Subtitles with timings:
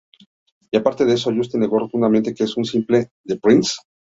[0.71, 3.73] Y aparte de eso, Justin negó rotundamente que es un sample de Prince.